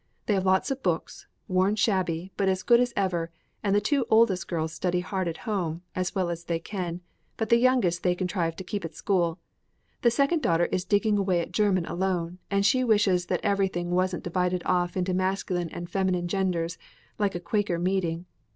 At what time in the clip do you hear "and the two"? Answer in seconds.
3.61-4.03